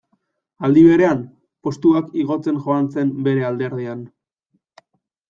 [0.67, 1.19] Aldi berean,
[1.67, 4.03] postuak igotzen joan zen bere alderdian.